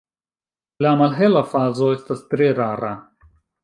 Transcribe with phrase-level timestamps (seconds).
[0.85, 2.95] La malhela fazo estas tre rara.